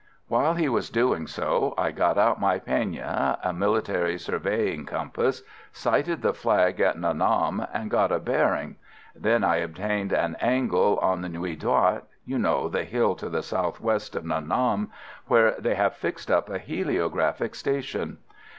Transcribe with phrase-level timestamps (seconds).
[0.29, 6.23] While he was doing so I got out my peigne (a military surveying compass), sighted
[6.23, 8.77] the flag at Nha Nam, and got a bearing;
[9.15, 13.43] then I obtained an angle on the Nuï Dot you know, the hill to the
[13.43, 14.89] south west of Nha Nam,
[15.27, 18.17] where they have fixed up a heliographic station.